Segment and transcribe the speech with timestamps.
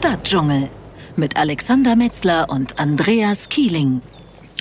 [0.00, 0.70] Stadtdschungel
[1.16, 4.00] mit Alexander Metzler und Andreas Kieling.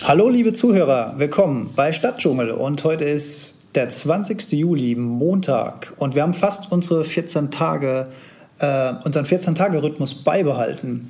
[0.03, 4.51] Hallo liebe Zuhörer, willkommen bei Stadtdschungel und heute ist der 20.
[4.51, 8.09] Juli, Montag und wir haben fast unsere 14 Tage
[8.59, 11.07] äh, unseren 14-Tage-Rhythmus beibehalten.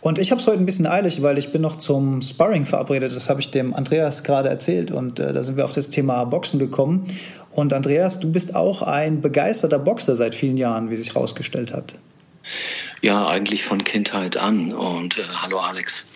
[0.00, 3.16] Und ich habe es heute ein bisschen eilig, weil ich bin noch zum Sparring verabredet.
[3.16, 6.22] Das habe ich dem Andreas gerade erzählt und äh, da sind wir auf das Thema
[6.22, 7.08] Boxen gekommen.
[7.50, 11.96] Und Andreas, du bist auch ein begeisterter Boxer seit vielen Jahren, wie sich herausgestellt hat.
[13.02, 14.72] Ja, eigentlich von Kindheit an.
[14.72, 16.06] Und äh, hallo Alex.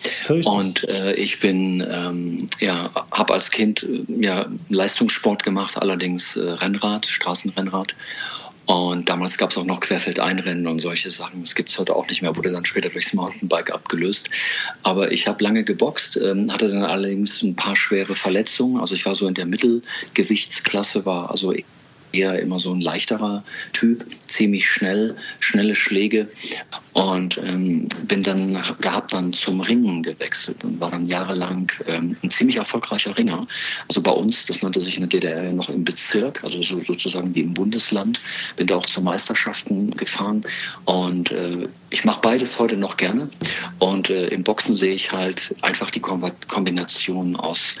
[0.45, 6.49] Und äh, ich bin, ähm, ja, habe als Kind äh, ja Leistungssport gemacht, allerdings äh,
[6.49, 7.93] Rennrad, Straßenrennrad.
[8.67, 11.41] Und damals gab es auch noch Querfeldeinrennen und solche Sachen.
[11.41, 14.29] Das gibt es heute auch nicht mehr, wurde dann später durchs Mountainbike abgelöst.
[14.83, 18.79] Aber ich habe lange geboxt, ähm, hatte dann allerdings ein paar schwere Verletzungen.
[18.79, 21.53] Also ich war so in der Mittelgewichtsklasse, war also
[22.11, 23.43] eher immer so ein leichterer
[23.73, 26.27] Typ, ziemlich schnell, schnelle Schläge
[26.93, 32.29] und ähm, bin dann oder dann zum Ringen gewechselt und war dann jahrelang ähm, ein
[32.29, 33.45] ziemlich erfolgreicher Ringer.
[33.87, 37.33] Also bei uns, das nannte sich in der DDR noch im Bezirk, also so, sozusagen
[37.35, 38.19] wie im Bundesland.
[38.55, 40.41] Bin da auch zu Meisterschaften gefahren
[40.85, 43.29] und äh, ich mache beides heute noch gerne.
[43.79, 47.75] Und äh, im Boxen sehe ich halt einfach die Kombination aus,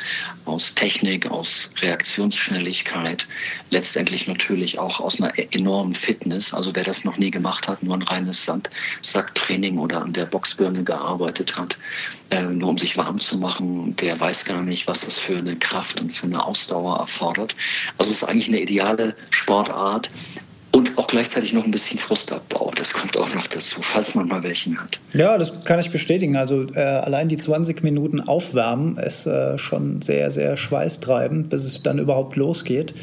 [0.45, 3.27] aus Technik, aus Reaktionsschnelligkeit,
[3.69, 6.53] letztendlich natürlich auch aus einer enormen Fitness.
[6.53, 10.83] Also wer das noch nie gemacht hat, nur ein reines Sandsacktraining oder an der Boxbirne
[10.83, 11.77] gearbeitet hat,
[12.31, 15.55] äh, nur um sich warm zu machen, der weiß gar nicht, was das für eine
[15.57, 17.55] Kraft und für eine Ausdauer erfordert.
[17.97, 20.09] Also es ist eigentlich eine ideale Sportart,
[20.87, 22.71] und auch gleichzeitig noch ein bisschen Frustabbau.
[22.75, 24.99] Das kommt auch noch dazu, falls man mal welchen hat.
[25.13, 26.35] Ja, das kann ich bestätigen.
[26.35, 31.83] Also äh, allein die 20 Minuten Aufwärmen ist äh, schon sehr, sehr schweißtreibend, bis es
[31.83, 32.93] dann überhaupt losgeht.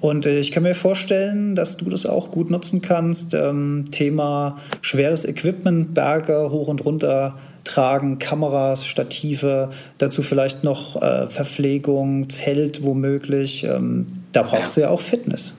[0.00, 3.34] Und äh, ich kann mir vorstellen, dass du das auch gut nutzen kannst.
[3.34, 11.28] Ähm, Thema schweres Equipment, Berge hoch und runter tragen, Kameras, Stative, dazu vielleicht noch äh,
[11.28, 13.64] Verpflegung, Zelt womöglich.
[13.64, 14.82] Ähm, da brauchst ja.
[14.82, 15.54] du ja auch Fitness.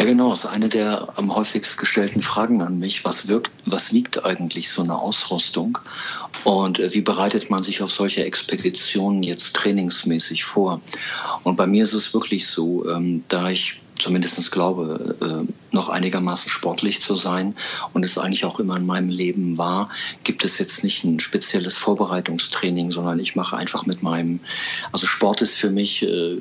[0.00, 0.30] Ja, genau.
[0.30, 3.04] Das ist eine der am häufigst gestellten Fragen an mich.
[3.04, 5.78] Was wirkt, was wiegt eigentlich so eine Ausrüstung?
[6.42, 10.80] Und äh, wie bereitet man sich auf solche Expeditionen jetzt trainingsmäßig vor?
[11.42, 16.50] Und bei mir ist es wirklich so, ähm, da ich zumindest glaube, äh, noch einigermaßen
[16.50, 17.54] sportlich zu sein
[17.92, 19.88] und es eigentlich auch immer in meinem Leben war,
[20.24, 24.40] gibt es jetzt nicht ein spezielles Vorbereitungstraining, sondern ich mache einfach mit meinem,
[24.92, 26.38] also Sport ist für mich, äh,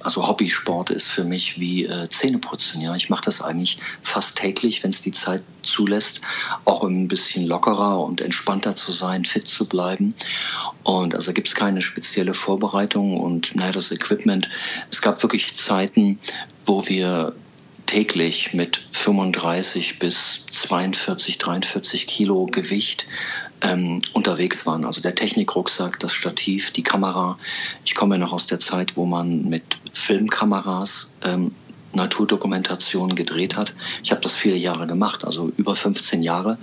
[0.00, 2.80] also Hobbysport ist für mich wie äh, Zähneputzen.
[2.80, 6.20] Ja, ich mache das eigentlich fast täglich, wenn es die Zeit zulässt,
[6.64, 10.14] auch um ein bisschen lockerer und entspannter zu sein, fit zu bleiben.
[10.82, 14.48] Und also gibt es keine spezielle Vorbereitung und naja, das Equipment.
[14.90, 16.18] Es gab wirklich Zeiten,
[16.64, 17.34] wo wir
[17.86, 23.06] täglich mit 35 bis 42, 43 Kilo Gewicht
[23.62, 24.84] ähm, unterwegs waren.
[24.84, 27.38] Also der Technikrucksack, das Stativ, die Kamera.
[27.84, 31.52] Ich komme noch aus der Zeit, wo man mit Filmkameras ähm,
[31.94, 33.74] Naturdokumentation gedreht hat.
[34.04, 36.58] Ich habe das viele Jahre gemacht, also über 15 Jahre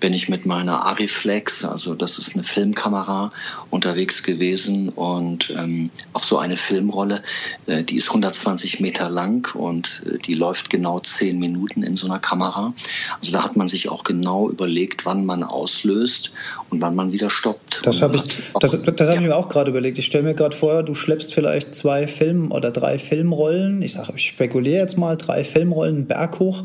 [0.00, 3.32] bin ich mit meiner Ariflex, also das ist eine Filmkamera,
[3.70, 7.22] unterwegs gewesen und ähm, auf so eine Filmrolle,
[7.66, 12.06] äh, die ist 120 Meter lang und äh, die läuft genau 10 Minuten in so
[12.06, 12.74] einer Kamera.
[13.20, 16.32] Also da hat man sich auch genau überlegt, wann man auslöst
[16.70, 17.80] und wann man wieder stoppt.
[17.84, 18.24] Das habe ich,
[18.60, 19.14] das, das hab ja.
[19.14, 19.98] ich mir auch gerade überlegt.
[19.98, 23.80] Ich stelle mir gerade vor, du schleppst vielleicht zwei Film- oder drei Filmrollen.
[23.82, 26.64] Ich sage, ich spekuliere spekuliere jetzt mal, drei Filmrollen Berg hoch.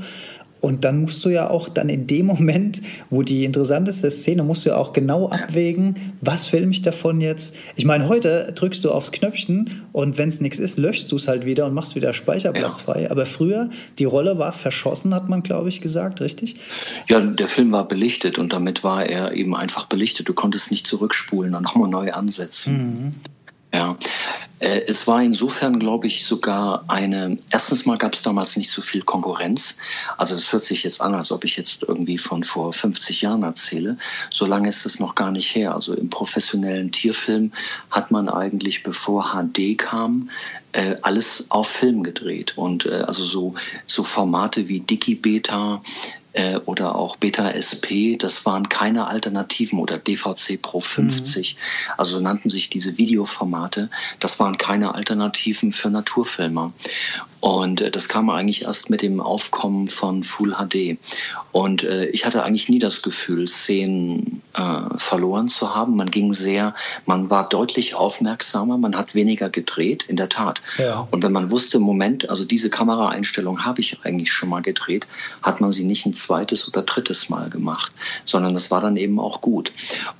[0.62, 4.63] Und dann musst du ja auch dann in dem Moment, wo die interessanteste Szene, musst
[4.63, 7.56] du ja auch genau abwägen, was filme ich davon jetzt.
[7.75, 11.28] Ich meine, heute drückst du aufs Knöpfchen und wenn es nichts ist, löschst du es
[11.28, 12.84] halt wieder und machst wieder Speicherplatz ja.
[12.84, 13.09] frei.
[13.09, 16.58] Aber früher, die Rolle war verschossen, hat man, glaube ich, gesagt, richtig?
[17.09, 20.29] Ja, der Film war belichtet und damit war er eben einfach belichtet.
[20.29, 22.73] Du konntest nicht zurückspulen und nochmal neu ansetzen.
[22.78, 23.13] Mhm.
[23.74, 23.96] Ja,
[24.62, 28.82] äh, es war insofern, glaube ich, sogar eine, erstens mal gab es damals nicht so
[28.82, 29.76] viel Konkurrenz.
[30.18, 33.44] Also es hört sich jetzt an, als ob ich jetzt irgendwie von vor 50 Jahren
[33.44, 33.97] erzähle.
[34.29, 35.73] So lange ist es noch gar nicht her.
[35.73, 37.52] Also im professionellen Tierfilm
[37.90, 40.29] hat man eigentlich, bevor HD kam,
[40.73, 42.58] äh, alles auf Film gedreht.
[42.58, 43.56] Und äh, also so,
[43.88, 45.82] so Formate wie Dicky Beta,
[46.34, 51.94] äh, oder auch Beta SP, das waren keine Alternativen oder DVC Pro 50, mhm.
[51.98, 53.90] also nannten sich diese Videoformate,
[54.20, 56.74] das waren keine Alternativen für Naturfilmer.
[57.42, 60.98] Und äh, das kam eigentlich erst mit dem Aufkommen von Full HD.
[61.52, 65.96] Und äh, ich hatte eigentlich nie das Gefühl, Szenen äh, verloren zu haben.
[65.98, 66.76] Man ging sehr,
[67.06, 70.62] man war deutlich aufmerksamer, man hat weniger gedreht, in der Tat.
[70.78, 71.08] Ja.
[71.10, 75.08] Und wenn man wusste, Moment, also diese Kameraeinstellung habe ich eigentlich schon mal gedreht,
[75.42, 77.91] hat man sie nicht ein zweites oder drittes Mal gemacht,
[78.26, 79.72] sondern das war dann eben auch gut.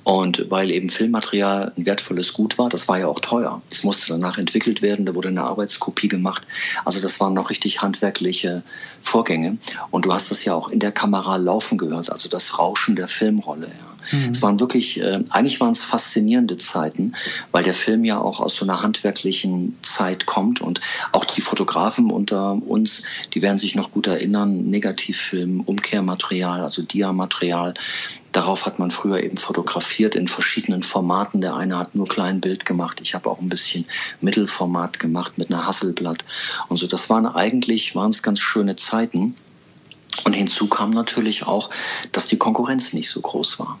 [0.04, 3.62] Und weil eben Filmmaterial ein wertvolles Gut war, das war ja auch teuer.
[3.68, 6.46] Das musste danach entwickelt werden, da wurde eine Arbeitskopie gemacht.
[6.84, 8.62] Also das waren noch richtig handwerkliche
[9.00, 9.58] Vorgänge.
[9.90, 13.08] Und du hast das ja auch in der Kamera laufen gehört, also das Rauschen der
[13.08, 13.66] Filmrolle.
[13.66, 14.01] Ja.
[14.10, 14.30] Mhm.
[14.30, 17.12] Es waren wirklich, äh, eigentlich waren es faszinierende Zeiten,
[17.52, 20.80] weil der Film ja auch aus so einer handwerklichen Zeit kommt und
[21.12, 23.02] auch die Fotografen unter uns,
[23.34, 27.74] die werden sich noch gut erinnern, Negativfilm, Umkehrmaterial, also Diamaterial.
[28.32, 31.40] Darauf hat man früher eben fotografiert in verschiedenen Formaten.
[31.40, 33.00] Der eine hat nur klein Bild gemacht.
[33.02, 33.84] Ich habe auch ein bisschen
[34.20, 36.24] Mittelformat gemacht mit einer Hasselblatt
[36.68, 36.86] und so.
[36.86, 39.34] Das waren eigentlich, waren es ganz schöne Zeiten.
[40.24, 41.70] Und hinzu kam natürlich auch,
[42.12, 43.78] dass die Konkurrenz nicht so groß war.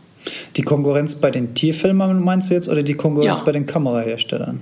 [0.56, 3.44] Die Konkurrenz bei den Tierfilmern meinst du jetzt oder die Konkurrenz Ja.
[3.44, 4.60] bei den Kameraherstellern?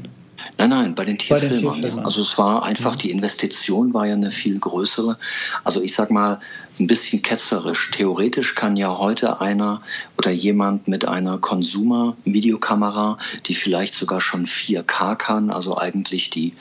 [0.57, 1.75] Nein, nein, bei den Bei den Tierfilmern.
[1.75, 2.05] Tierfilmern.
[2.05, 5.19] Also es war einfach, die Investition war ja eine viel größere.
[5.65, 6.41] Also ich sag mal,
[6.81, 7.91] ein bisschen ketzerisch.
[7.93, 9.83] Theoretisch kann ja heute einer
[10.19, 16.55] oder jemand mit einer Consumer-Videokamera, die vielleicht sogar schon 4K kann, also eigentlich die,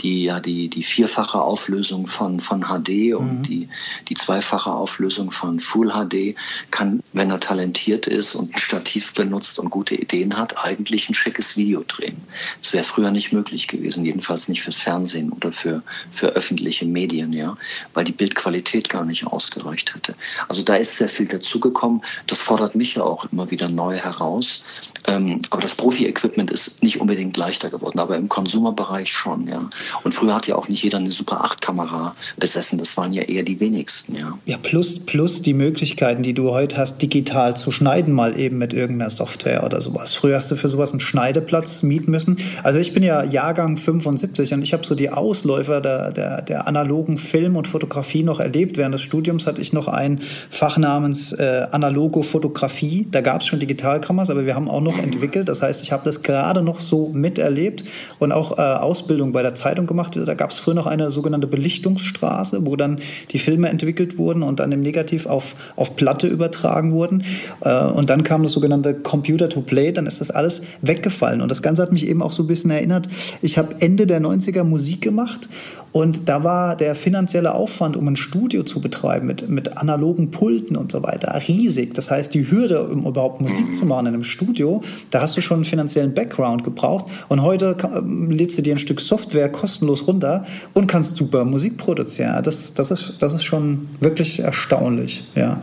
[0.00, 3.68] die, ja, die, die vierfache Auflösung von, von HD und die,
[4.08, 6.36] die zweifache Auflösung von Full HD,
[6.70, 11.14] kann, wenn er talentiert ist und ein Stativ benutzt und gute Ideen hat, eigentlich ein
[11.14, 12.16] schickes Video drehen.
[12.60, 17.32] Das wäre früher nicht möglich gewesen, jedenfalls nicht fürs Fernsehen oder für, für öffentliche Medien,
[17.32, 17.56] ja,
[17.94, 19.26] weil die Bildqualität gar nicht
[19.58, 20.14] ausgereicht hätte.
[20.48, 22.02] Also da ist sehr viel dazugekommen.
[22.26, 24.62] Das fordert mich ja auch immer wieder neu heraus.
[25.06, 29.68] Ähm, aber das Profi-Equipment ist nicht unbedingt leichter geworden, aber im Konsumerbereich schon, ja.
[30.04, 32.78] Und früher hat ja auch nicht jeder eine Super 8-Kamera besessen.
[32.78, 34.38] Das waren ja eher die wenigsten, ja.
[34.46, 38.72] Ja, plus, plus die Möglichkeiten, die du heute hast, digital zu schneiden, mal eben mit
[38.72, 40.14] irgendeiner Software oder sowas.
[40.14, 42.38] Früher hast du für sowas einen Schneideplatz mieten müssen.
[42.62, 46.66] Also ich bin ja Jahrgang 75 und ich habe so die Ausläufer der, der, der
[46.66, 48.76] analogen Film und Fotografie noch erlebt.
[48.76, 53.08] Während des Studiums hatte ich noch ein Fach namens äh, analoge Fotografie.
[53.10, 55.48] Da gab es schon Digitalkameras, aber wir haben auch noch entwickelt.
[55.48, 57.82] Das heißt, ich habe das gerade noch so miterlebt
[58.20, 60.16] und auch äh, Ausbildung bei der Zeitung gemacht.
[60.16, 63.00] Da gab es früher noch eine sogenannte Belichtungsstraße, wo dann
[63.32, 67.24] die Filme entwickelt wurden und dann im Negativ auf, auf Platte übertragen wurden.
[67.62, 71.40] Äh, und dann kam das sogenannte Computer to Play, dann ist das alles weggefallen.
[71.40, 73.08] Und das Ganze hat mich eben auch so ein bisschen erinnert.
[73.42, 75.48] Ich habe Ende der 90er Musik gemacht
[75.92, 80.74] und da war der finanzielle Aufwand, um ein Studio zu betreiben mit, mit analogen Pulten
[80.76, 81.94] und so weiter, riesig.
[81.94, 84.80] Das heißt, die Hürde, um überhaupt Musik zu machen in einem Studio,
[85.10, 87.06] da hast du schon einen finanziellen Background gebraucht.
[87.28, 90.44] Und heute kann- lädst du dir ein Stück Software kostenlos runter
[90.74, 92.42] und kannst super Musik produzieren.
[92.42, 95.24] Das, das, ist, das ist schon wirklich erstaunlich.
[95.34, 95.60] Ja.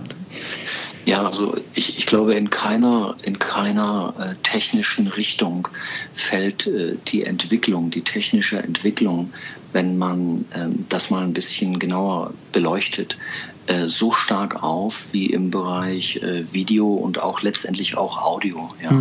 [1.06, 5.68] Ja, also ich, ich glaube, in keiner, in keiner äh, technischen Richtung
[6.16, 9.32] fällt äh, die Entwicklung, die technische Entwicklung,
[9.72, 13.18] wenn man ähm, das mal ein bisschen genauer beleuchtet,
[13.68, 18.74] äh, so stark auf wie im Bereich äh, Video und auch letztendlich auch Audio.
[18.82, 18.92] Ja.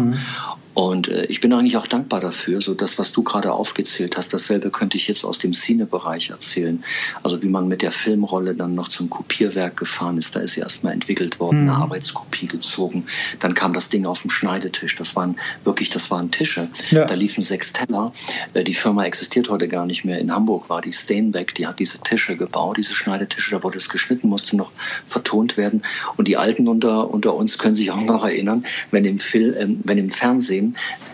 [0.74, 4.34] Und äh, ich bin eigentlich auch dankbar dafür, so das, was du gerade aufgezählt hast,
[4.34, 6.82] dasselbe könnte ich jetzt aus dem Cine-Bereich erzählen.
[7.22, 10.60] Also wie man mit der Filmrolle dann noch zum Kopierwerk gefahren ist, da ist sie
[10.60, 13.04] erstmal entwickelt worden, eine Arbeitskopie gezogen.
[13.38, 14.96] Dann kam das Ding auf den Schneidetisch.
[14.96, 16.68] Das waren wirklich, das waren Tische.
[16.90, 17.04] Ja.
[17.04, 18.12] Da liefen sechs Teller.
[18.52, 20.18] Äh, die Firma existiert heute gar nicht mehr.
[20.18, 23.88] In Hamburg war die Steinbeck, die hat diese Tische gebaut, diese Schneidetische, da wurde es
[23.88, 24.72] geschnitten, musste noch
[25.06, 25.82] vertont werden.
[26.16, 29.80] Und die Alten unter, unter uns können sich auch noch erinnern, wenn im, Film, ähm,
[29.84, 30.63] wenn im Fernsehen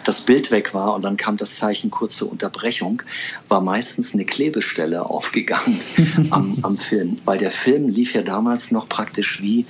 [0.05, 3.03] das Bild weg war und dann kam das Zeichen kurze Unterbrechung,
[3.49, 5.81] war meistens eine Klebestelle aufgegangen
[6.31, 7.17] am, am Film.
[7.25, 9.67] Weil der Film lief ja damals noch praktisch wie,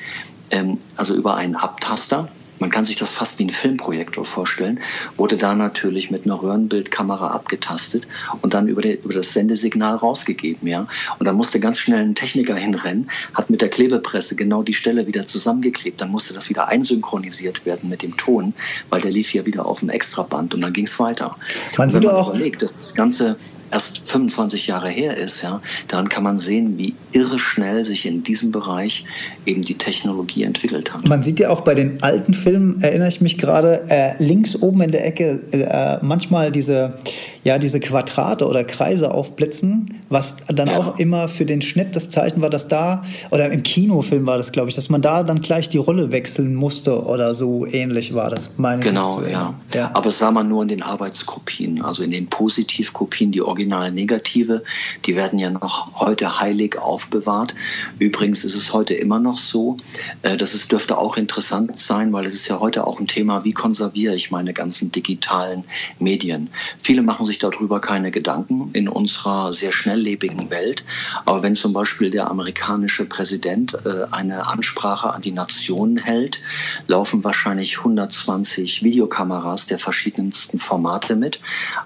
[0.50, 2.28] ähm, also über einen Abtaster.
[2.60, 4.80] Man kann sich das fast wie ein Filmprojektor vorstellen,
[5.16, 8.06] wurde da natürlich mit einer Röhrenbildkamera abgetastet
[8.42, 10.86] und dann über, den, über das Sendesignal rausgegeben, ja.
[11.18, 15.06] Und da musste ganz schnell ein Techniker hinrennen, hat mit der Klebepresse genau die Stelle
[15.06, 16.00] wieder zusammengeklebt.
[16.00, 18.54] Dann musste das wieder einsynchronisiert werden mit dem Ton,
[18.90, 21.36] weil der lief ja wieder auf dem Extraband und dann ging es weiter.
[21.78, 23.36] Man sieht wenn man auch- überlegt, dass das Ganze
[23.70, 28.22] erst 25 Jahre her ist, ja, daran kann man sehen, wie irre schnell sich in
[28.22, 29.04] diesem Bereich
[29.46, 31.06] eben die Technologie entwickelt hat.
[31.08, 32.49] Man sieht ja auch bei den alten Filmen,
[32.80, 36.94] erinnere ich mich gerade, äh, links oben in der Ecke äh, manchmal diese,
[37.44, 40.78] ja, diese Quadrate oder Kreise aufblitzen, was dann Ja.
[40.78, 44.52] auch immer für den Schnitt das Zeichen war, dass da, oder im Kinofilm war das,
[44.52, 48.30] glaube ich, dass man da dann gleich die Rolle wechseln musste oder so ähnlich war
[48.30, 49.54] das, meine Genau, ja.
[49.72, 49.90] ja.
[49.94, 54.62] Aber das sah man nur in den Arbeitskopien, also in den Positivkopien, die original negative,
[55.06, 57.54] die werden ja noch heute heilig aufbewahrt.
[57.98, 59.76] Übrigens ist es heute immer noch so,
[60.22, 63.44] äh, das ist, dürfte auch interessant sein, weil es ist ja heute auch ein Thema,
[63.44, 65.64] wie konserviere ich meine ganzen digitalen
[65.98, 66.50] Medien.
[66.78, 70.84] Viele machen sich darüber keine Gedanken in unserer sehr schnelllebigen Welt.
[71.24, 76.40] Aber wenn zum Beispiel der amerikanische Präsident äh, eine Ansprache an die Nationen hält,
[76.88, 81.38] laufen wahrscheinlich 120 Videokameras der verschiedensten Formate mit.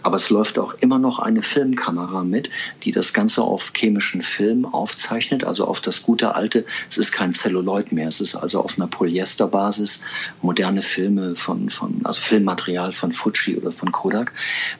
[0.02, 2.48] Aber es läuft auch immer noch eine Filmkamera mit,
[2.82, 7.34] die das Ganze auf chemischen Film aufzeichnet, also auf das gute alte, es ist kein
[7.34, 10.00] Celluloid mehr, es ist also auf einer Polyesterbasis
[10.40, 14.32] moderne Filme von, von also Filmmaterial von Fuji oder von Kodak,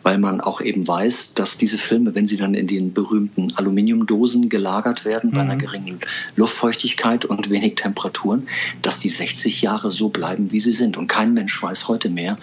[0.03, 4.49] weil man auch eben weiß, dass diese Filme, wenn sie dann in den berühmten Aluminiumdosen
[4.49, 5.35] gelagert werden, mhm.
[5.35, 5.59] bei einer mhm.
[5.59, 6.01] geringen
[6.37, 8.49] Luftfeuchtigkeit und wenig Temperaturen,
[8.83, 10.97] dass die 60 Jahre so bleiben, wie sie sind.
[10.97, 12.37] Und kein Mensch weiß heute mehr,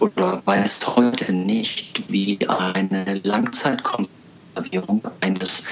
[0.00, 3.20] oder weiß heute nicht, wie eine
[4.54, 5.64] Langzeitkonservierung eines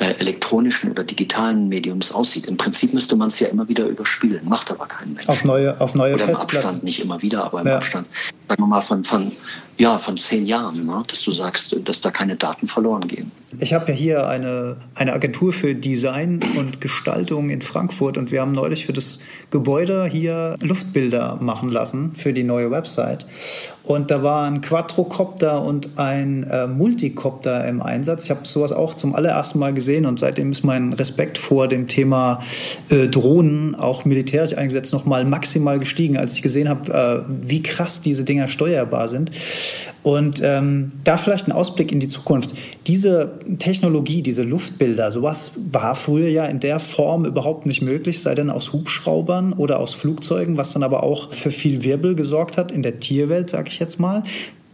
[0.00, 2.46] äh, elektronischen oder digitalen Mediums aussieht.
[2.46, 5.28] Im Prinzip müsste man es ja immer wieder überspielen, macht aber kein Mensch.
[5.28, 7.76] Auf neue, auf neue Oder im Abstand, nicht immer wieder, aber im ja.
[7.76, 8.06] Abstand,
[8.48, 9.32] sagen wir mal, von, von,
[9.78, 11.02] ja, von zehn Jahren, ne?
[11.06, 13.30] dass du sagst, dass da keine Daten verloren gehen.
[13.58, 18.42] Ich habe ja hier eine, eine Agentur für Design und Gestaltung in Frankfurt und wir
[18.42, 19.18] haben neulich für das
[19.50, 23.26] Gebäude hier Luftbilder machen lassen für die neue Website.
[23.82, 28.24] Und da war ein Quadrocopter und ein äh, Multicopter im Einsatz.
[28.24, 31.88] Ich habe sowas auch zum allerersten Mal gesehen und seitdem ist mein Respekt vor dem
[31.88, 32.44] Thema
[32.88, 38.00] äh, Drohnen, auch militärisch eingesetzt, nochmal maximal gestiegen, als ich gesehen habe, äh, wie krass
[38.00, 39.32] diese Dinger steuerbar sind.
[40.02, 42.54] Und ähm, da vielleicht ein Ausblick in die Zukunft.
[42.86, 48.34] Diese Technologie, diese Luftbilder, sowas war früher ja in der Form überhaupt nicht möglich, sei
[48.34, 52.72] denn aus Hubschraubern oder aus Flugzeugen, was dann aber auch für viel Wirbel gesorgt hat
[52.72, 54.22] in der Tierwelt, sage ich jetzt mal.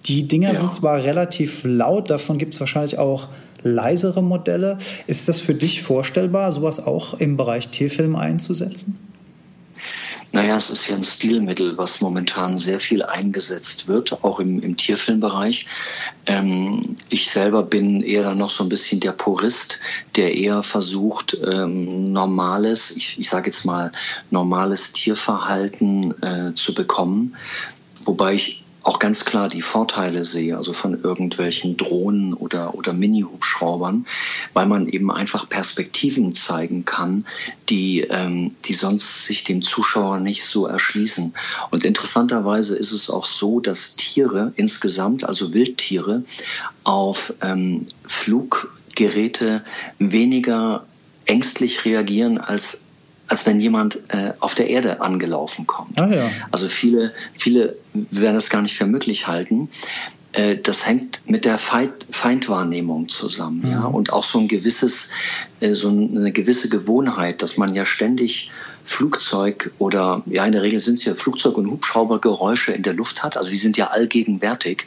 [0.07, 0.55] Die Dinger ja.
[0.55, 3.29] sind zwar relativ laut, davon gibt es wahrscheinlich auch
[3.63, 4.79] leisere Modelle.
[5.09, 8.97] Ist das für dich vorstellbar, sowas auch im Bereich Tierfilm einzusetzen?
[10.33, 14.77] Naja, es ist ja ein Stilmittel, was momentan sehr viel eingesetzt wird, auch im, im
[14.77, 15.67] Tierfilmbereich.
[16.27, 19.79] Ähm, ich selber bin eher dann noch so ein bisschen der Purist,
[20.17, 23.93] der eher versucht, ähm, normales, ich, ich sage jetzt mal,
[24.31, 27.37] normales Tierverhalten äh, zu bekommen.
[28.05, 34.07] Wobei ich auch ganz klar die Vorteile sehe, also von irgendwelchen Drohnen oder, oder Mini-Hubschraubern,
[34.53, 37.27] weil man eben einfach Perspektiven zeigen kann,
[37.69, 41.35] die, ähm, die sonst sich dem Zuschauer nicht so erschließen.
[41.73, 46.23] Und interessanterweise ist es auch so, dass Tiere insgesamt, also Wildtiere,
[46.85, 49.65] auf ähm, Fluggeräte
[49.99, 50.87] weniger
[51.25, 52.86] ängstlich reagieren als
[53.29, 56.01] als wenn jemand äh, auf der Erde angelaufen kommt.
[56.01, 56.31] Ah, ja.
[56.51, 59.69] Also viele, viele werden das gar nicht für möglich halten.
[60.33, 63.71] Äh, das hängt mit der Feind Feindwahrnehmung zusammen, mhm.
[63.71, 65.11] ja, und auch so ein gewisses,
[65.61, 68.51] äh, so eine gewisse Gewohnheit, dass man ja ständig
[68.85, 73.23] Flugzeug oder ja in der Regel sind es ja Flugzeug- und Hubschraubergeräusche in der Luft
[73.23, 73.37] hat.
[73.37, 74.87] Also die sind ja allgegenwärtig.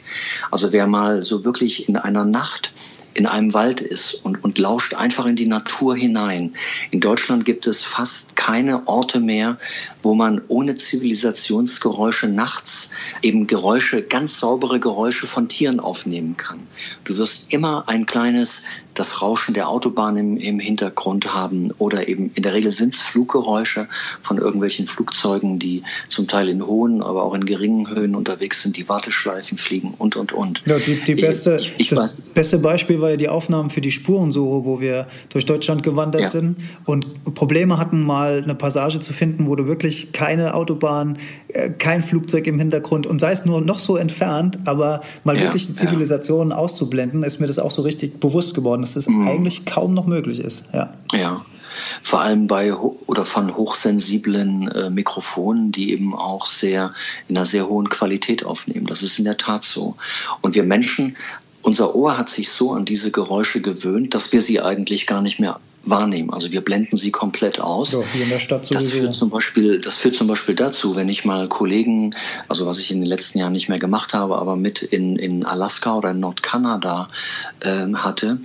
[0.50, 2.72] Also wer mal so wirklich in einer Nacht
[3.20, 6.54] in einem Wald ist und, und lauscht einfach in die Natur hinein.
[6.90, 9.58] In Deutschland gibt es fast keine Orte mehr,
[10.02, 16.60] wo man ohne Zivilisationsgeräusche nachts eben Geräusche, ganz saubere Geräusche von Tieren aufnehmen kann.
[17.04, 18.62] Du wirst immer ein kleines,
[19.00, 23.00] das Rauschen der Autobahn im, im Hintergrund haben oder eben in der Regel sind es
[23.00, 23.88] Fluggeräusche
[24.20, 28.76] von irgendwelchen Flugzeugen, die zum Teil in hohen, aber auch in geringen Höhen unterwegs sind,
[28.76, 30.62] die Warteschleifen fliegen und und und.
[30.66, 33.80] Ja, die, die beste, ich, ich das weiß, beste Beispiel war ja die Aufnahmen für
[33.80, 36.28] die Spurensuche, wo wir durch Deutschland gewandert ja.
[36.28, 41.16] sind und Probleme hatten, mal eine Passage zu finden, wo du wirklich keine Autobahn,
[41.48, 45.44] äh, kein Flugzeug im Hintergrund und sei es nur noch so entfernt, aber mal ja,
[45.44, 49.28] wirklich die Zivilisation auszublenden, ist mir das auch so richtig bewusst geworden, dass das mhm.
[49.28, 50.64] eigentlich kaum noch möglich ist.
[50.72, 50.94] Ja.
[51.12, 51.40] ja.
[52.02, 56.92] Vor allem bei oder von hochsensiblen äh, Mikrofonen, die eben auch sehr
[57.28, 58.86] in einer sehr hohen Qualität aufnehmen.
[58.86, 59.96] Das ist in der Tat so.
[60.42, 61.16] Und wir Menschen
[61.62, 65.40] unser Ohr hat sich so an diese Geräusche gewöhnt, dass wir sie eigentlich gar nicht
[65.40, 66.30] mehr wahrnehmen.
[66.30, 67.92] Also wir blenden sie komplett aus.
[67.92, 68.84] Ja, hier in der Stadt sowieso.
[68.84, 72.14] Das führt zum Beispiel, das führt zum Beispiel dazu, wenn ich mal Kollegen,
[72.48, 75.44] also was ich in den letzten Jahren nicht mehr gemacht habe, aber mit in, in
[75.44, 77.08] Alaska oder in Nordkanada
[77.60, 78.38] äh, hatte,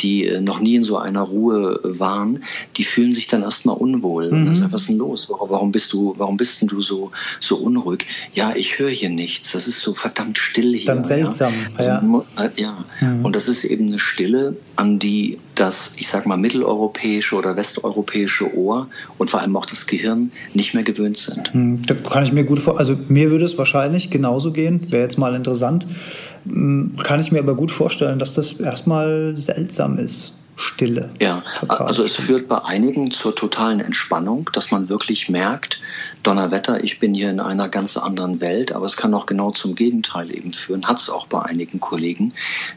[0.00, 2.44] die äh, noch nie in so einer Ruhe waren,
[2.76, 4.30] die fühlen sich dann erstmal unwohl.
[4.30, 4.46] Mhm.
[4.46, 5.30] Dann was ist denn los?
[5.30, 8.06] Warum bist du, warum bist denn du so, so unruhig?
[8.34, 9.52] Ja, ich höre hier nichts.
[9.52, 10.86] Das ist so verdammt still hier.
[10.86, 11.52] Dann seltsam.
[11.78, 11.98] Ja.
[11.98, 12.44] Also, ja.
[12.44, 12.84] Äh, ja.
[13.00, 13.24] Mhm.
[13.24, 16.38] Und das ist eben eine Stille, an die das, ich sag mal,
[16.80, 21.52] mitteleuropäische oder westeuropäische Ohr und vor allem auch das Gehirn nicht mehr gewöhnt sind.
[21.52, 25.02] Hm, da kann ich mir gut vor, also mir würde es wahrscheinlich genauso gehen, wäre
[25.02, 25.86] jetzt mal interessant.
[26.48, 30.32] Hm, kann ich mir aber gut vorstellen, dass das erstmal seltsam ist.
[30.60, 31.12] Stille.
[31.20, 35.80] Ja, also es führt bei einigen zur totalen Entspannung, dass man wirklich merkt,
[36.22, 39.74] Donnerwetter, ich bin hier in einer ganz anderen Welt, aber es kann auch genau zum
[39.74, 42.32] Gegenteil eben führen, hat es auch bei einigen Kollegen,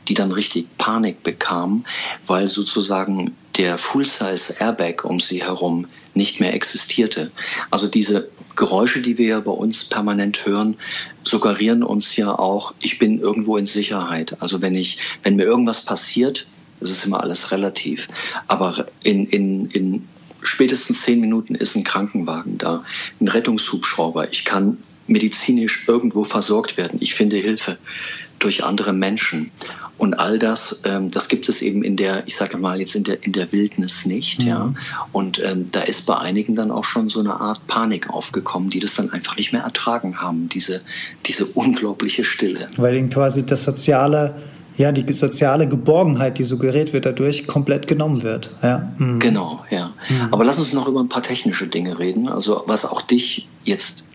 [0.07, 1.85] die dann richtig Panik bekamen,
[2.25, 7.31] weil sozusagen der Full-Size Airbag um sie herum nicht mehr existierte.
[7.69, 10.77] Also diese Geräusche, die wir ja bei uns permanent hören,
[11.23, 14.37] suggerieren uns ja auch, ich bin irgendwo in Sicherheit.
[14.39, 16.45] Also wenn ich, wenn mir irgendwas passiert,
[16.83, 18.07] das ist immer alles relativ.
[18.47, 20.07] Aber in, in, in
[20.43, 22.83] spätestens zehn Minuten ist ein Krankenwagen da,
[23.19, 24.31] ein Rettungshubschrauber.
[24.31, 26.97] Ich kann medizinisch irgendwo versorgt werden.
[27.01, 27.77] Ich finde Hilfe
[28.39, 29.51] durch andere Menschen.
[29.97, 33.03] Und all das, ähm, das gibt es eben in der, ich sage mal jetzt in
[33.03, 34.47] der, in der Wildnis nicht, mhm.
[34.47, 34.73] ja.
[35.11, 38.79] Und ähm, da ist bei einigen dann auch schon so eine Art Panik aufgekommen, die
[38.79, 40.81] das dann einfach nicht mehr ertragen haben, diese,
[41.25, 42.67] diese unglaubliche Stille.
[42.75, 44.35] Weil ihnen quasi das soziale,
[44.75, 48.51] ja, die soziale Geborgenheit, die suggeriert wird, dadurch komplett genommen wird.
[48.62, 48.92] Ja.
[48.98, 49.20] Mhm.
[49.20, 49.92] Genau, ja.
[50.10, 50.30] Mhm.
[50.32, 52.27] Aber lass uns noch über ein paar technische Dinge reden.
[52.27, 54.06] Also was auch dich jetzt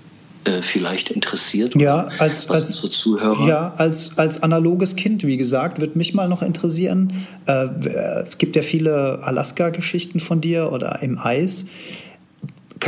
[0.45, 1.75] äh, vielleicht interessiert?
[1.77, 3.47] Ja, als, als Zuhörer?
[3.47, 7.13] Ja, als, als analoges Kind, wie gesagt, wird mich mal noch interessieren.
[7.47, 7.67] Äh,
[8.27, 11.67] es gibt ja viele Alaska-Geschichten von dir oder im Eis.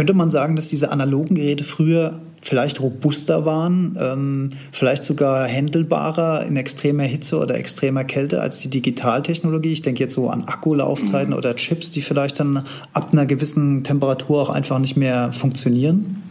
[0.01, 6.47] Könnte man sagen, dass diese analogen Geräte früher vielleicht robuster waren, ähm, vielleicht sogar händelbarer
[6.47, 9.73] in extremer Hitze oder extremer Kälte als die Digitaltechnologie.
[9.73, 11.37] Ich denke jetzt so an Akkulaufzeiten mhm.
[11.37, 12.63] oder Chips, die vielleicht dann
[12.95, 16.23] ab einer gewissen Temperatur auch einfach nicht mehr funktionieren.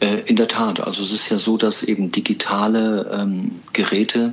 [0.00, 4.32] Äh, in der Tat, also es ist ja so, dass eben digitale ähm, Geräte,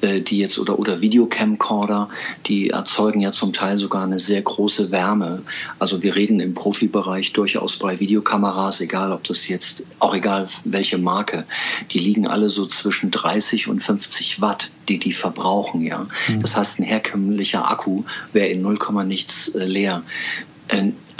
[0.00, 2.08] äh, die jetzt oder oder Videocamcorder,
[2.46, 5.42] die erzeugen ja zum Teil sogar eine sehr große Wärme.
[5.78, 10.96] Also wir reden im Profibereich durchaus bei Videokameras, egal ob das jetzt, auch egal welche
[10.96, 11.44] Marke,
[11.90, 16.06] die liegen alle so zwischen 30 und 50 Watt, die die verbrauchen, ja.
[16.28, 16.40] Mhm.
[16.40, 20.02] Das heißt, ein herkömmlicher Akku wäre in 0, nichts äh, leer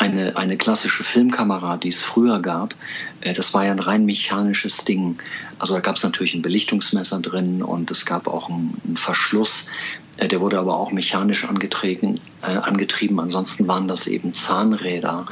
[0.03, 2.75] eine, eine klassische Filmkamera, die es früher gab,
[3.21, 5.19] äh, das war ja ein rein mechanisches Ding.
[5.59, 9.67] Also da gab es natürlich ein Belichtungsmesser drin und es gab auch einen, einen Verschluss.
[10.19, 13.19] Äh, der wurde aber auch mechanisch angetrieben, äh, angetrieben.
[13.21, 15.25] Ansonsten waren das eben Zahnräder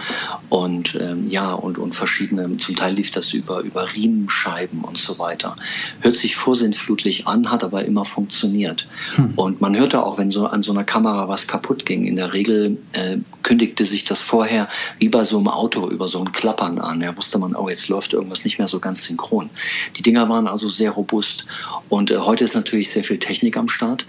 [0.49, 2.57] und ähm, ja und, und verschiedene.
[2.59, 5.57] Zum Teil lief das über über Riemenscheiben und so weiter.
[6.01, 8.87] Hört sich vorsinnflutlich an, hat aber immer funktioniert.
[9.17, 9.33] Hm.
[9.37, 12.07] Und man hörte auch, wenn so an so einer Kamera was kaputt ging.
[12.07, 14.60] In der Regel äh, kündigte sich das vorher
[14.99, 17.01] wie bei so einem Auto über so ein Klappern an.
[17.01, 19.51] Ja, wusste man, oh jetzt läuft irgendwas nicht mehr so ganz synchron.
[19.97, 21.47] Die Dinger waren also sehr robust.
[21.89, 24.07] Und äh, heute ist natürlich sehr viel Technik am Start.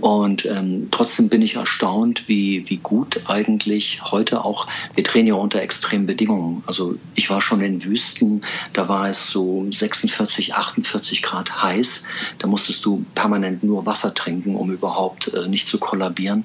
[0.00, 5.34] Und ähm, trotzdem bin ich erstaunt, wie, wie gut eigentlich heute auch, wir drehen ja
[5.34, 6.62] unter extremen Bedingungen.
[6.66, 12.04] Also ich war schon in Wüsten, da war es so 46, 48 Grad heiß.
[12.38, 16.44] Da musstest du permanent nur Wasser trinken, um überhaupt äh, nicht zu kollabieren.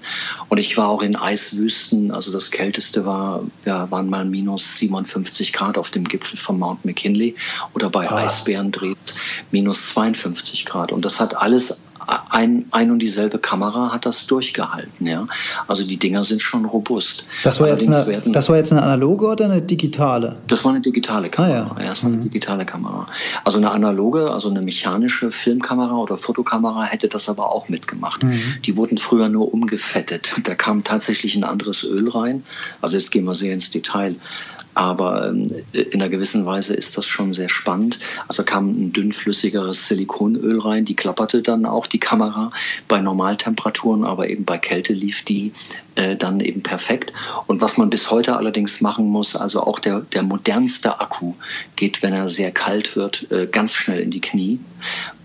[0.49, 5.53] Und ich war auch in Eiswüsten, also das kälteste war, ja, waren mal minus 57
[5.53, 7.35] Grad auf dem Gipfel von Mount McKinley
[7.73, 8.17] oder bei ah.
[8.17, 8.97] Eisbären dreht
[9.51, 10.91] minus 52 Grad.
[10.91, 11.81] Und das hat alles
[12.29, 15.05] ein, ein und dieselbe Kamera hat das durchgehalten.
[15.05, 15.27] Ja?
[15.67, 17.25] Also die Dinger sind schon robust.
[17.43, 20.37] Das war, jetzt eine, werden, das war jetzt eine analoge oder eine digitale?
[20.47, 21.71] Das war eine digitale Kamera.
[21.75, 21.83] Ah, ja.
[21.83, 21.89] ja.
[21.89, 22.23] das war eine mhm.
[22.23, 23.05] digitale Kamera.
[23.43, 28.23] Also eine analoge, also eine mechanische Filmkamera oder Fotokamera hätte das aber auch mitgemacht.
[28.23, 28.41] Mhm.
[28.65, 30.31] Die wurden früher nur umgefettet.
[30.43, 32.43] Da kam tatsächlich ein anderes Öl rein.
[32.81, 34.15] Also jetzt gehen wir sehr ins Detail.
[34.79, 37.99] Aber ähm, in einer gewissen Weise ist das schon sehr spannend.
[38.29, 42.51] Also kam ein dünnflüssigeres Silikonöl rein, die klapperte dann auch die Kamera
[42.87, 45.51] bei Normaltemperaturen, aber eben bei Kälte lief die
[45.95, 47.11] äh, dann eben perfekt.
[47.45, 51.33] Und was man bis heute allerdings machen muss, also auch der, der modernste Akku
[51.75, 54.59] geht, wenn er sehr kalt wird, äh, ganz schnell in die Knie.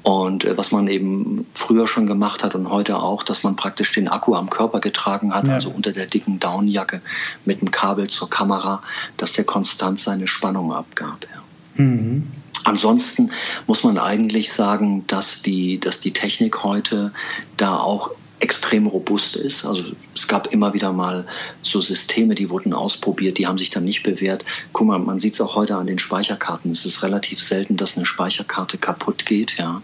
[0.04, 3.90] Und äh, was man eben früher schon gemacht hat und heute auch, dass man praktisch
[3.92, 5.54] den Akku am Körper getragen hat, ja.
[5.54, 7.00] also unter der dicken Downjacke
[7.46, 8.82] mit dem Kabel zur Kamera,
[9.16, 11.26] dass der konstant seine Spannung abgab.
[11.34, 11.82] Ja.
[11.82, 12.30] Mhm.
[12.64, 13.30] Ansonsten
[13.66, 17.12] muss man eigentlich sagen, dass die, dass die Technik heute
[17.56, 18.10] da auch
[18.44, 19.64] extrem robust ist.
[19.64, 21.26] Also es gab immer wieder mal
[21.62, 24.44] so Systeme, die wurden ausprobiert, die haben sich dann nicht bewährt.
[24.74, 26.70] Guck mal, man sieht es auch heute an den Speicherkarten.
[26.70, 29.56] Es ist relativ selten, dass eine Speicherkarte kaputt geht.
[29.56, 29.80] Ja,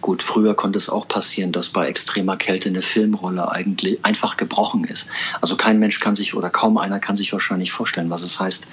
[0.00, 4.84] gut, früher konnte es auch passieren, dass bei extremer Kälte eine Filmrolle eigentlich einfach gebrochen
[4.84, 5.08] ist.
[5.42, 8.68] Also kein Mensch kann sich oder kaum einer kann sich wahrscheinlich vorstellen, was es heißt,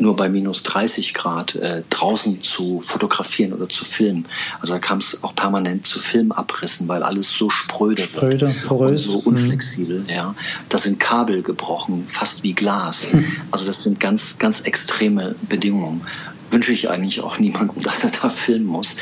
[0.00, 4.26] nur bei minus 30 Grad äh, draußen zu fotografieren oder zu filmen.
[4.60, 9.06] Also da kam es auch permanent zu Filmabrissen, weil alles so spröde, spröde porös.
[9.06, 10.00] und so unflexibel.
[10.00, 10.08] Mhm.
[10.08, 10.34] Ja,
[10.68, 13.12] da sind Kabel gebrochen, fast wie Glas.
[13.12, 13.24] Mhm.
[13.50, 16.02] Also das sind ganz, ganz extreme Bedingungen.
[16.50, 18.96] Wünsche ich eigentlich auch niemandem, dass er da filmen muss.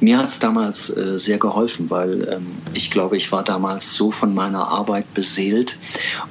[0.00, 4.10] Mir hat es damals äh, sehr geholfen, weil ähm, ich glaube, ich war damals so
[4.10, 5.76] von meiner Arbeit beseelt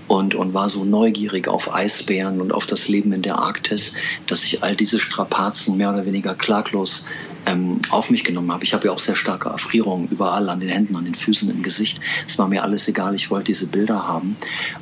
[0.07, 3.93] und, und war so neugierig auf Eisbären und auf das Leben in der Arktis,
[4.27, 7.05] dass ich all diese Strapazen mehr oder weniger klaglos
[7.45, 8.63] ähm, auf mich genommen habe.
[8.63, 11.63] Ich habe ja auch sehr starke Erfrierungen überall an den Händen, an den Füßen, im
[11.63, 11.99] Gesicht.
[12.27, 14.35] Es war mir alles egal, ich wollte diese Bilder haben.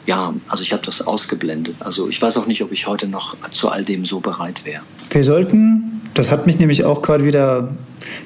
[0.05, 1.75] Ja, also ich habe das ausgeblendet.
[1.79, 4.83] Also ich weiß auch nicht, ob ich heute noch zu all dem so bereit wäre.
[5.09, 7.69] Wir sollten, das hat mich nämlich auch gerade wieder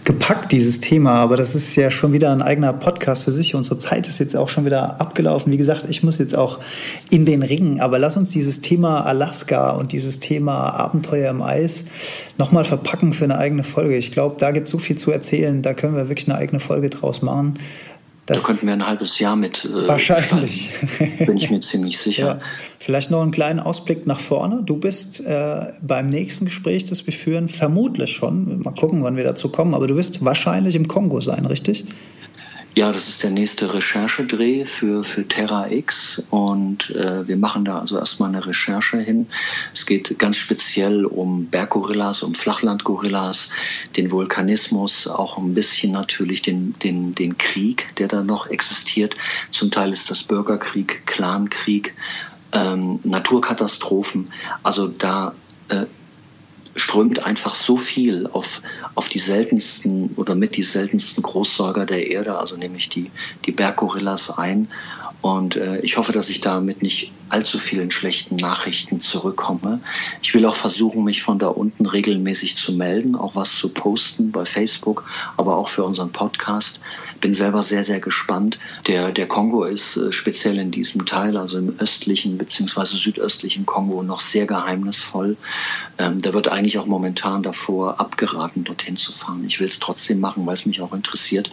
[0.04, 3.56] gepackt, dieses Thema, aber das ist ja schon wieder ein eigener Podcast für sich.
[3.56, 5.52] Unsere Zeit ist jetzt auch schon wieder abgelaufen.
[5.52, 6.60] Wie gesagt, ich muss jetzt auch
[7.10, 11.86] in den Ring, aber lass uns dieses Thema Alaska und dieses Thema Abenteuer im Eis
[12.38, 13.96] nochmal verpacken für eine eigene Folge.
[13.96, 16.60] Ich glaube, da gibt es so viel zu erzählen, da können wir wirklich eine eigene
[16.60, 17.56] Folge draus machen.
[18.25, 19.65] Das da könnten wir ein halbes Jahr mit.
[19.65, 20.69] Äh, wahrscheinlich.
[21.19, 22.25] Bin ich mir ziemlich sicher.
[22.25, 22.39] Ja.
[22.79, 24.62] Vielleicht noch einen kleinen Ausblick nach vorne.
[24.63, 28.62] Du bist äh, beim nächsten Gespräch, das wir führen, vermutlich schon.
[28.62, 29.73] Mal gucken, wann wir dazu kommen.
[29.73, 31.86] Aber du wirst wahrscheinlich im Kongo sein, richtig?
[32.75, 37.77] Ja, das ist der nächste Recherchedreh für, für Terra X und äh, wir machen da
[37.77, 39.27] also erstmal eine Recherche hin.
[39.75, 43.49] Es geht ganz speziell um Berggorillas, um Flachlandgorillas,
[43.95, 49.15] den Vulkanismus, auch ein bisschen natürlich den, den, den Krieg, der da noch existiert.
[49.51, 51.93] Zum Teil ist das Bürgerkrieg, Clankrieg,
[52.53, 54.31] ähm, Naturkatastrophen.
[54.63, 55.36] Also da
[55.69, 55.86] äh,
[56.75, 58.62] strömt einfach so viel auf,
[58.95, 63.12] auf die seltensten oder mit die seltensten Großsäuger der Erde, also nämlich die,
[63.45, 64.67] die Berggorillas ein.
[65.21, 69.79] Und äh, ich hoffe, dass ich damit nicht allzu vielen schlechten Nachrichten zurückkomme.
[70.21, 74.33] Ich will auch versuchen, mich von da unten regelmäßig zu melden, auch was zu posten
[74.33, 75.05] bei Facebook,
[75.38, 76.81] aber auch für unseren Podcast.
[77.23, 78.59] Bin selber sehr, sehr gespannt.
[78.88, 82.97] Der, der Kongo ist äh, speziell in diesem Teil, also im östlichen bzw.
[82.97, 85.38] südöstlichen Kongo, noch sehr geheimnisvoll.
[85.97, 89.45] Ähm, da wird eigentlich auch momentan davor abgeraten, dorthin zu fahren.
[89.47, 91.49] Ich will es trotzdem machen, weil es mich auch interessiert,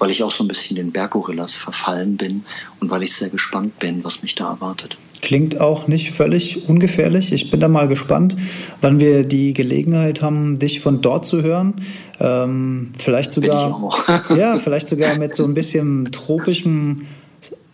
[0.00, 2.44] weil ich auch so ein bisschen den Berggorillas verfallen bin
[2.80, 4.96] und weil ich ich sehr gespannt bin, was mich da erwartet.
[5.22, 7.32] Klingt auch nicht völlig ungefährlich.
[7.32, 8.36] Ich bin da mal gespannt,
[8.80, 11.74] wann wir die Gelegenheit haben, dich von dort zu hören.
[12.18, 13.92] Ähm, vielleicht sogar,
[14.36, 17.06] ja, vielleicht sogar mit so ein bisschen tropischem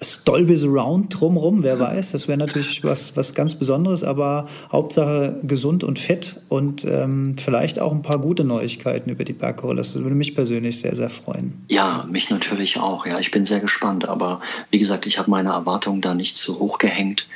[0.01, 2.13] Stolby Around drumherum, wer weiß.
[2.13, 7.81] Das wäre natürlich was, was ganz Besonderes, aber Hauptsache gesund und fit und ähm, vielleicht
[7.81, 9.77] auch ein paar gute Neuigkeiten über die Bergkohle.
[9.77, 11.65] Das würde mich persönlich sehr, sehr freuen.
[11.69, 13.07] Ja, mich natürlich auch.
[13.07, 14.09] Ja, ich bin sehr gespannt.
[14.09, 17.27] Aber wie gesagt, ich habe meine Erwartungen da nicht zu hoch gehängt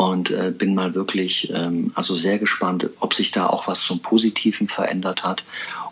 [0.00, 4.00] und äh, bin mal wirklich ähm, also sehr gespannt, ob sich da auch was zum
[4.00, 5.44] Positiven verändert hat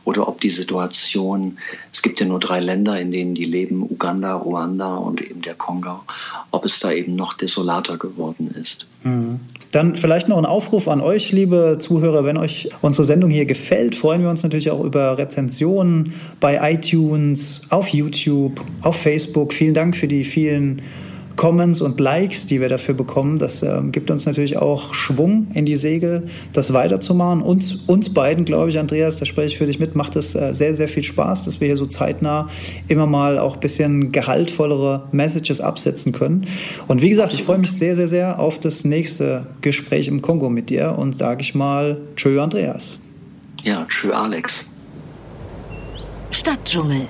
[0.05, 1.59] oder ob die Situation,
[1.93, 5.55] es gibt ja nur drei Länder, in denen die leben, Uganda, Ruanda und eben der
[5.55, 6.01] Kongo,
[6.51, 8.87] ob es da eben noch desolater geworden ist.
[9.03, 9.41] Mhm.
[9.71, 13.97] Dann vielleicht noch ein Aufruf an euch, liebe Zuhörer, wenn euch unsere Sendung hier gefällt,
[13.97, 19.53] freuen wir uns natürlich auch über Rezensionen bei iTunes, auf YouTube, auf Facebook.
[19.53, 20.81] Vielen Dank für die vielen
[21.39, 23.39] Comments und Likes, die wir dafür bekommen.
[23.39, 27.41] Das äh, gibt uns natürlich auch Schwung in die Segel, das weiterzumachen.
[27.41, 30.53] Uns, uns beiden, glaube ich, Andreas, da spreche ich für dich mit, macht es äh,
[30.53, 32.49] sehr, sehr viel Spaß, dass wir hier so zeitnah
[32.89, 36.47] immer mal auch ein bisschen gehaltvollere Messages absetzen können.
[36.89, 40.51] Und wie gesagt, ich freue mich sehr, sehr, sehr auf das nächste Gespräch im Kongo
[40.51, 42.99] mit dir und sage ich mal, tschö, Andreas.
[43.63, 44.73] Ja, tschö, Alex.
[46.33, 47.07] Stadtdschungel